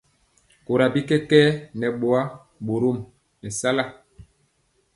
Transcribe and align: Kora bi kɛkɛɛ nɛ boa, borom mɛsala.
Kora 0.65 0.85
bi 0.93 1.01
kɛkɛɛ 1.09 1.51
nɛ 1.79 1.87
boa, 1.99 2.21
borom 2.65 2.97
mɛsala. 3.41 3.83